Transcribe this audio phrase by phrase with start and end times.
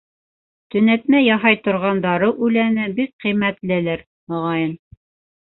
[0.75, 4.77] Төнәтмә яһай торған дарыу үләне бик ҡиммәтлелер, моғайын.